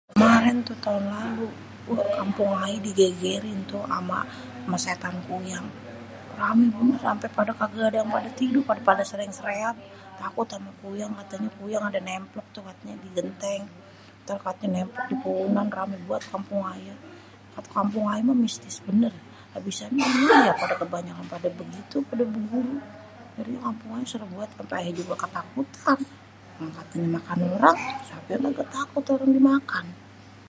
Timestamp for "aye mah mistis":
18.11-18.77